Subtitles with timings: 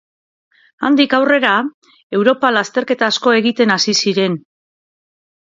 [0.87, 1.51] Handik aurrera,
[2.21, 4.41] Europan lasterketa asko egiten hasi ziren.